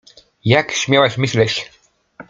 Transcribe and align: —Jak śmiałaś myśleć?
—Jak 0.45 0.71
śmiałaś 0.71 1.17
myśleć? 1.17 1.71